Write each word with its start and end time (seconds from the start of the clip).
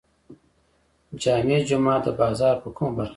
جامع 1.21 1.57
جومات 1.69 2.01
د 2.05 2.07
بازار 2.19 2.55
په 2.63 2.69
کومه 2.75 2.91
برخه 2.97 3.05
کې 3.05 3.07
دی؟ 3.07 3.09